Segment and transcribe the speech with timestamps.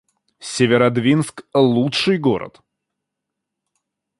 [0.39, 2.61] Северодвинск— лучший город